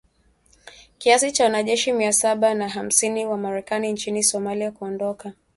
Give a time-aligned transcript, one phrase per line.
[0.97, 5.33] kiasi cha wanajeshi mia saba na hamsini wa Marekani nchini Somalia kuondoka